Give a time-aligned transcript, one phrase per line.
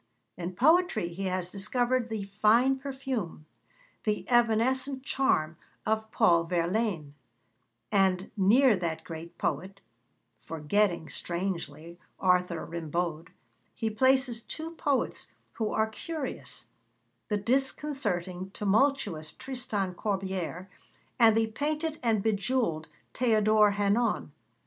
[0.35, 3.45] In poetry he has discovered the fine perfume,
[4.03, 7.13] the evanescent charm, of Paul Verlaine,
[7.91, 9.79] and near that great poet
[10.39, 13.27] (forgetting, strangely, Arthur Rimbaud)
[13.75, 16.69] he places two poets who are curious
[17.27, 20.65] the disconcerting, tumultuous Tristan Corbière,
[21.19, 24.31] and the painted and bejewelled Théodore Hannon.